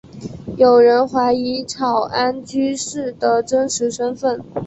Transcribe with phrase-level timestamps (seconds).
[0.57, 4.43] 有人怀疑草庵居士的真实身份。